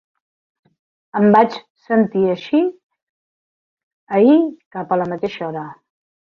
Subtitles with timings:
[1.19, 1.57] Em vaig
[1.87, 2.61] sentir així
[4.21, 4.39] ahir
[4.79, 5.69] cap a la mateixa hora.